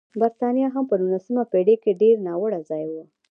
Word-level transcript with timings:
برېټانیا 0.19 0.67
هم 0.75 0.83
په 0.89 0.95
نولسمه 1.01 1.43
پېړۍ 1.51 1.75
کې 1.83 1.99
ډېر 2.01 2.15
ناوړه 2.27 2.59
ځای 2.69 2.85
و. 2.91 2.93